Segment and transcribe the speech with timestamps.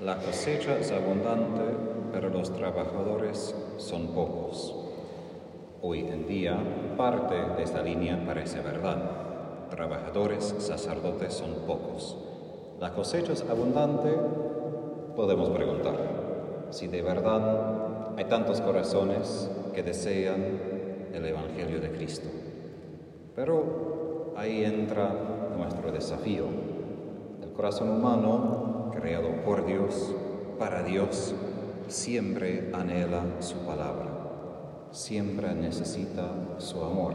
[0.00, 1.62] La cosecha es abundante,
[2.12, 4.74] pero los trabajadores son pocos.
[5.80, 6.54] Hoy en día,
[6.98, 8.98] parte de esta línea parece verdad.
[9.70, 12.14] Trabajadores, sacerdotes son pocos.
[12.78, 14.10] La cosecha es abundante,
[15.16, 15.96] podemos preguntar
[16.68, 20.42] si de verdad hay tantos corazones que desean
[21.14, 22.28] el Evangelio de Cristo.
[23.34, 25.10] Pero ahí entra
[25.56, 26.44] nuestro desafío.
[27.42, 30.14] El corazón humano, creado por Dios,
[30.58, 31.34] para Dios,
[31.88, 37.14] siempre anhela su palabra, siempre necesita su amor.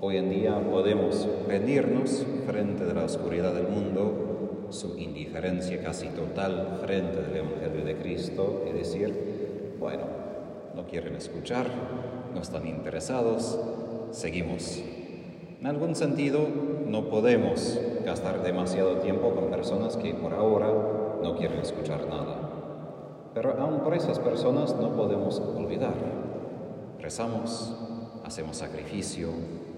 [0.00, 6.80] Hoy en día podemos rendirnos frente de la oscuridad del mundo, su indiferencia casi total
[6.82, 10.04] frente del Evangelio de Cristo y decir, bueno,
[10.74, 11.66] no quieren escuchar,
[12.34, 13.58] no están interesados,
[14.10, 14.82] seguimos.
[15.60, 16.48] En algún sentido,
[16.92, 20.68] no podemos gastar demasiado tiempo con personas que por ahora
[21.22, 22.36] no quieren escuchar nada.
[23.32, 25.94] Pero aún por esas personas no podemos olvidar.
[27.00, 27.74] Rezamos,
[28.26, 29.30] hacemos sacrificio,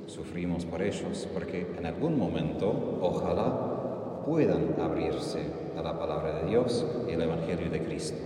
[0.09, 5.47] sufrimos por ellos, porque en algún momento, ojalá, puedan abrirse
[5.79, 8.19] a la palabra de Dios y el Evangelio de Cristo.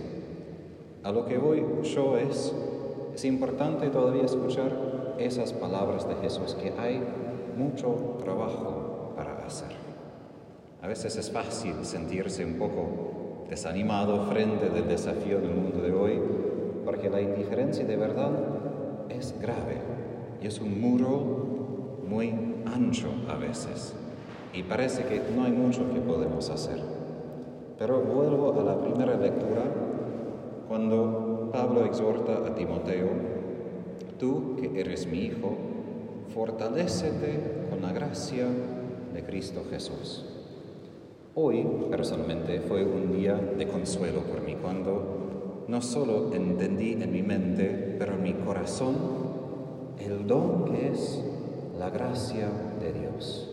[1.03, 2.55] A lo que voy yo es,
[3.13, 7.03] es importante todavía escuchar esas palabras de Jesús, que hay
[7.59, 9.69] mucho trabajo para hacer.
[10.81, 16.21] A veces es fácil sentirse un poco desanimado frente del desafío del mundo de hoy,
[16.85, 18.31] porque la indiferencia de verdad
[19.09, 19.77] es grave
[20.41, 22.33] y es un muro muy
[22.65, 23.93] ancho a veces.
[24.53, 26.81] Y parece que no hay mucho que podemos hacer.
[27.77, 29.63] Pero vuelvo a la primera lectura
[30.67, 33.09] cuando Pablo exhorta a Timoteo,
[34.17, 35.68] tú que eres mi hijo,
[36.33, 38.45] fortalécete con la gracia
[39.13, 40.25] de Cristo Jesús.
[41.35, 47.21] Hoy, personalmente, fue un día de consuelo por mí cuando no solo entendí en mi
[47.21, 48.95] mente, pero en mi corazón,
[49.99, 51.23] el don que es
[51.77, 53.49] la gracia de Dios.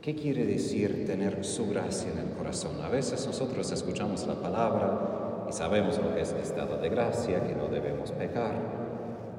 [0.00, 2.80] ¿Qué quiere decir tener su gracia en el corazón?
[2.82, 7.54] A veces nosotros escuchamos la palabra y sabemos lo que es estado de gracia, que
[7.54, 8.81] no debemos pecar,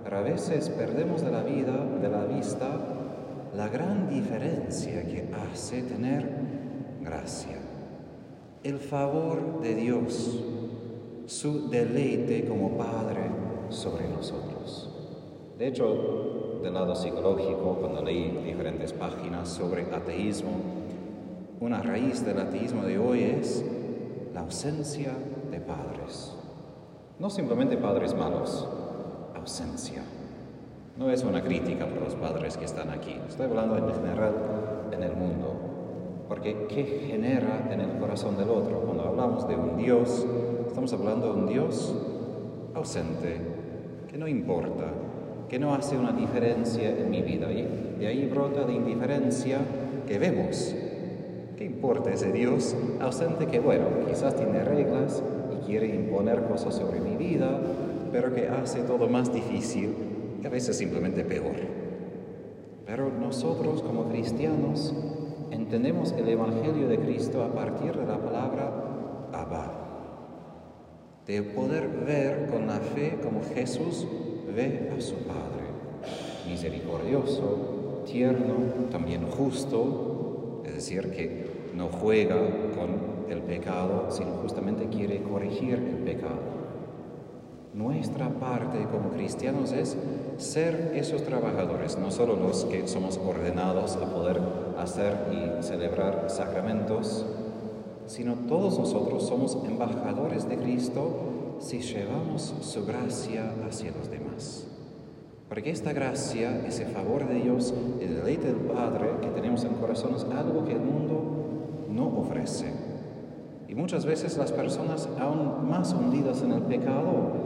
[0.03, 2.67] pero a veces perdemos de la vida, de la vista,
[3.55, 6.27] la gran diferencia que hace tener
[7.01, 7.57] gracia.
[8.63, 10.43] El favor de Dios,
[11.25, 13.29] su deleite como Padre
[13.69, 14.89] sobre nosotros.
[15.57, 20.51] De hecho, del lado psicológico, cuando leí diferentes páginas sobre ateísmo,
[21.59, 23.63] una raíz del ateísmo de hoy es
[24.33, 25.13] la ausencia
[25.51, 26.33] de padres.
[27.19, 28.67] No simplemente padres malos,
[30.97, 34.33] No es una crítica por los padres que están aquí, estoy hablando en general
[34.91, 35.53] en el mundo.
[36.29, 38.79] Porque ¿qué genera en el corazón del otro?
[38.81, 40.25] Cuando hablamos de un Dios,
[40.67, 41.93] estamos hablando de un Dios
[42.73, 43.37] ausente,
[44.09, 44.85] que no importa,
[45.49, 47.51] que no hace una diferencia en mi vida.
[47.51, 49.59] Y de ahí brota la indiferencia
[50.07, 50.73] que vemos.
[51.57, 55.21] ¿Qué importa ese Dios ausente que, bueno, quizás tiene reglas
[55.53, 57.59] y quiere imponer cosas sobre mi vida,
[58.13, 59.93] pero que hace todo más difícil
[60.41, 61.55] y a veces simplemente peor?
[62.85, 64.93] Pero nosotros como cristianos
[65.49, 69.71] entendemos el Evangelio de Cristo a partir de la palabra Abba,
[71.25, 74.07] de poder ver con la fe como Jesús
[74.55, 75.63] ve a su Padre,
[76.47, 78.55] misericordioso, tierno,
[78.91, 82.35] también justo, es decir, que no juega
[82.77, 86.62] con el pecado, sino justamente quiere corregir el pecado.
[87.73, 89.97] Nuestra parte como cristianos es
[90.37, 94.39] ser esos trabajadores, no solo los que somos ordenados a poder
[94.77, 97.25] hacer y celebrar sacramentos,
[98.05, 104.67] sino todos nosotros somos embajadores de Cristo si llevamos su gracia hacia los demás.
[105.49, 110.13] Porque esta gracia, ese favor de Dios, el deleite del Padre que tenemos en corazón
[110.15, 112.71] es algo que el mundo no ofrece.
[113.67, 117.42] Y muchas veces las personas aún más hundidas en el pecado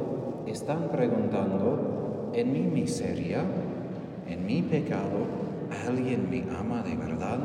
[0.51, 3.43] están preguntando, en mi miseria,
[4.27, 5.25] en mi pecado,
[5.87, 7.39] ¿alguien me ama de verdad?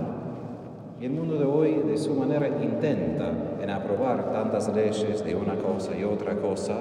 [1.01, 5.57] Y el mundo de hoy, de su manera, intenta, en aprobar tantas leyes de una
[5.57, 6.81] cosa y otra cosa,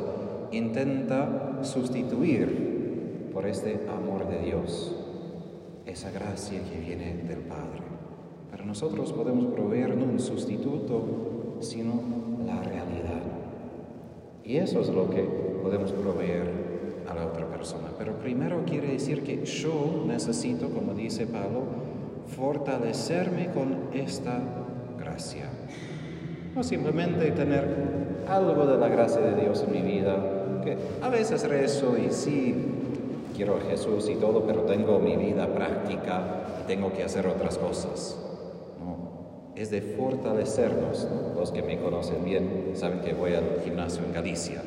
[0.51, 4.95] intenta sustituir por este amor de Dios
[5.85, 7.81] esa gracia que viene del Padre.
[8.51, 12.01] Pero nosotros podemos proveer no un sustituto, sino
[12.45, 13.23] la realidad.
[14.43, 16.71] Y eso es lo que podemos proveer
[17.09, 17.89] a la otra persona.
[17.97, 21.63] Pero primero quiere decir que yo necesito, como dice Pablo,
[22.35, 24.39] fortalecerme con esta
[24.97, 25.49] gracia.
[26.55, 27.65] No simplemente tener
[28.27, 32.55] algo de la gracia de Dios en mi vida, que a veces rezo y sí
[33.35, 37.57] quiero a Jesús y todo, pero tengo mi vida práctica y tengo que hacer otras
[37.57, 38.17] cosas.
[38.79, 41.07] No, es de fortalecernos.
[41.35, 44.61] Los que me conocen bien saben que voy al gimnasio en Galicia.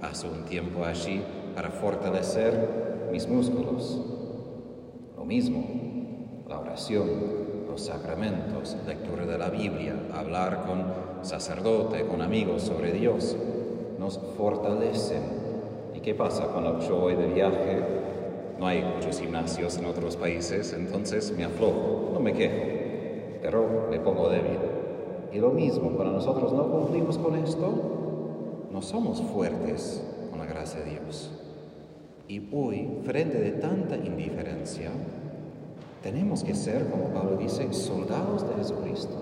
[0.00, 1.22] Paso un tiempo allí
[1.54, 4.00] para fortalecer mis músculos.
[5.16, 5.64] Lo mismo,
[6.48, 7.08] la oración,
[7.68, 13.36] los sacramentos, lectura de la Biblia, hablar con sacerdote, con amigos sobre Dios,
[13.98, 15.22] nos fortalecen.
[15.94, 17.82] ¿Y qué pasa cuando yo voy de viaje?
[18.58, 22.64] No hay muchos gimnasios en otros países, entonces me aflojo, no me quejo,
[23.42, 24.58] pero me pongo débil.
[25.32, 27.97] Y lo mismo, cuando nosotros no cumplimos con esto,
[28.72, 31.30] no somos fuertes con la gracia de Dios.
[32.28, 34.90] Y hoy, frente de tanta indiferencia,
[36.02, 39.16] tenemos que ser, como Pablo dice, soldados de Jesucristo,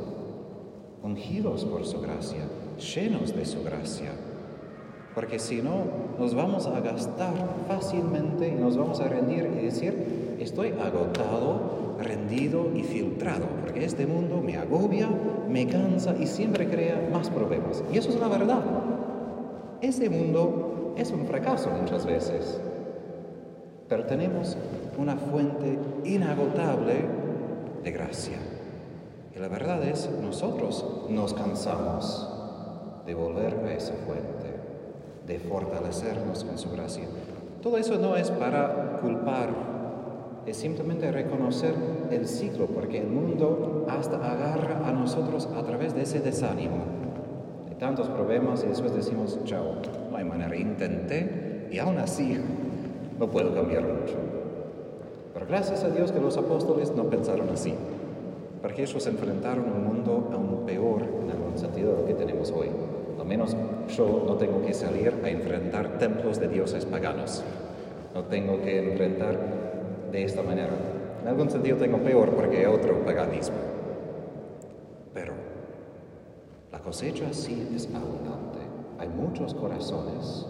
[1.02, 2.48] ungidos por su gracia,
[2.94, 4.10] llenos de su gracia.
[5.14, 5.84] Porque si no,
[6.18, 7.34] nos vamos a gastar
[7.68, 14.06] fácilmente y nos vamos a rendir y decir, estoy agotado, rendido y filtrado, porque este
[14.06, 15.08] mundo me agobia,
[15.48, 17.82] me cansa y siempre crea más problemas.
[17.92, 18.62] Y eso es la verdad.
[19.80, 22.60] Este mundo es un fracaso muchas veces.
[23.88, 24.56] Pero tenemos
[24.98, 27.04] una fuente inagotable
[27.84, 28.38] de gracia.
[29.34, 32.26] Y la verdad es, nosotros nos cansamos
[33.04, 34.54] de volver a esa fuente,
[35.26, 37.04] de fortalecernos con su gracia.
[37.62, 39.50] Todo eso no es para culpar,
[40.46, 41.74] es simplemente reconocer
[42.10, 46.95] el ciclo, porque el mundo hasta agarra a nosotros a través de ese desánimo, de
[47.78, 49.76] tantos problemas y después decimos, chao,
[50.10, 52.38] no hay manera, intenté y aún así
[53.18, 54.14] no puedo cambiar mucho.
[55.34, 57.74] Pero gracias a Dios que los apóstoles no pensaron así,
[58.62, 62.68] porque ellos enfrentaron un mundo aún peor en algún sentido de lo que tenemos hoy.
[63.18, 63.56] Al menos
[63.96, 67.42] yo no tengo que salir a enfrentar templos de dioses paganos.
[68.14, 69.36] No tengo que enfrentar
[70.12, 70.72] de esta manera.
[71.22, 73.56] En algún sentido tengo peor porque hay otro paganismo.
[75.12, 75.32] Pero
[76.72, 78.58] la cosecha sí es abundante.
[78.98, 80.46] Hay muchos corazones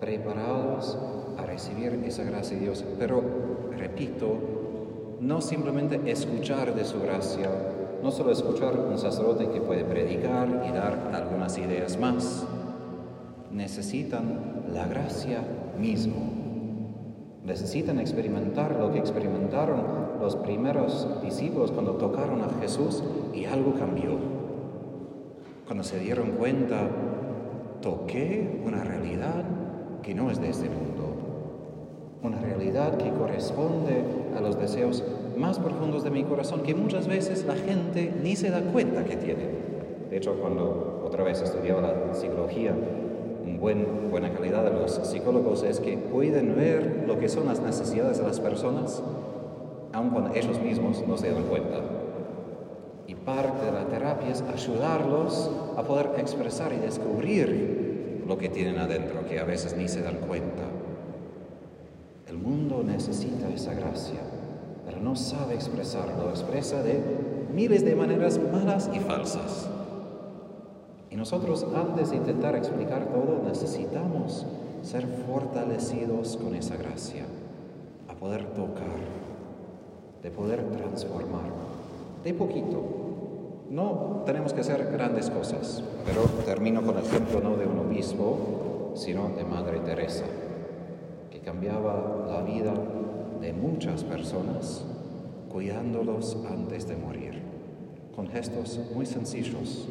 [0.00, 0.98] preparados
[1.38, 2.84] a recibir esa gracia de Dios.
[2.98, 3.22] Pero,
[3.76, 4.36] repito,
[5.20, 7.48] no simplemente escuchar de su gracia,
[8.02, 12.44] no solo escuchar un sacerdote que puede predicar y dar algunas ideas más.
[13.50, 15.40] Necesitan la gracia
[15.78, 16.16] mismo.
[17.44, 23.02] Necesitan experimentar lo que experimentaron los primeros discípulos cuando tocaron a Jesús
[23.34, 24.41] y algo cambió.
[25.72, 26.86] Cuando se dieron cuenta,
[27.80, 29.42] toqué una realidad
[30.02, 34.04] que no es de este mundo, una realidad que corresponde
[34.36, 35.02] a los deseos
[35.38, 39.16] más profundos de mi corazón que muchas veces la gente ni se da cuenta que
[39.16, 39.48] tiene.
[40.10, 42.74] De hecho, cuando otra vez estudiaba la psicología,
[43.42, 47.62] una buen, buena calidad de los psicólogos es que pueden ver lo que son las
[47.62, 49.02] necesidades de las personas,
[49.94, 51.78] aun cuando ellos mismos no se dan cuenta.
[53.06, 58.78] Y parte de la terapia es ayudarlos a poder expresar y descubrir lo que tienen
[58.78, 60.62] adentro, que a veces ni se dan cuenta.
[62.28, 64.20] El mundo necesita esa gracia,
[64.86, 67.00] pero no sabe expresarlo, expresa de
[67.52, 69.68] miles de maneras malas y falsas.
[71.10, 74.46] Y nosotros antes de intentar explicar todo necesitamos
[74.82, 77.24] ser fortalecidos con esa gracia,
[78.08, 78.98] a poder tocar,
[80.22, 81.50] de poder transformar,
[82.24, 83.11] de poquito.
[83.72, 88.92] No tenemos que hacer grandes cosas, pero termino con el ejemplo no de un obispo,
[88.94, 90.24] sino de Madre Teresa
[91.44, 92.72] cambiaba la vida
[93.40, 94.84] de muchas personas
[95.50, 97.42] cuidándolos antes de morir,
[98.14, 99.88] con gestos muy sencillos,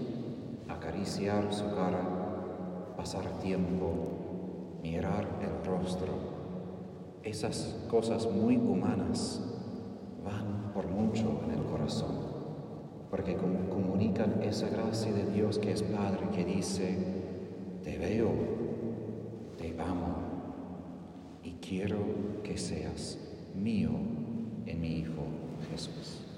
[0.67, 3.91] acariciar su cara, pasar tiempo,
[4.81, 6.13] mirar el rostro.
[7.23, 9.41] Esas cosas muy humanas
[10.25, 12.20] van por mucho en el corazón,
[13.11, 16.97] porque comunican esa gracia de Dios que es Padre, que dice,
[17.83, 18.31] te veo,
[19.57, 20.31] te amo
[21.71, 23.17] quiero que seas
[23.55, 23.91] mío
[24.65, 25.23] en mi Hijo
[25.71, 26.30] Jesús.